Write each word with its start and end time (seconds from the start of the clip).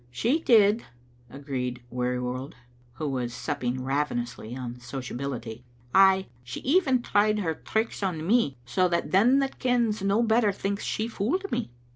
"'"She 0.25 0.39
did," 0.39 0.83
agreed 1.29 1.83
Wearjrworld, 1.93 2.53
who 2.93 3.07
was 3.07 3.35
supping 3.35 3.83
ravenously 3.83 4.55
on 4.57 4.79
sociability;" 4.79 5.63
ay, 6.09 6.25
she 6.43 6.59
even 6.61 7.03
tried 7.03 7.37
her 7.37 7.53
tricks 7.53 8.01
on 8.01 8.25
me, 8.25 8.57
so 8.65 8.87
that 8.87 9.11
them 9.11 9.37
that 9.41 9.59
kens 9.59 10.01
no 10.01 10.23
better 10.23 10.51
thinks 10.51 10.83
she 10.83 11.07
fooled 11.07 11.51
me. 11.51 11.69